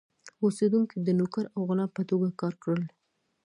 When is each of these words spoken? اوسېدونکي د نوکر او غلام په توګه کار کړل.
اوسېدونکي 0.43 0.95
د 1.01 1.09
نوکر 1.19 1.45
او 1.55 1.59
غلام 1.69 1.89
په 1.95 2.01
توګه 2.09 2.27
کار 2.41 2.53
کړل. 2.63 2.81